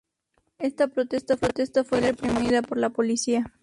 [0.57, 1.37] Esta protesta
[1.83, 3.53] fue reprimida por la policía.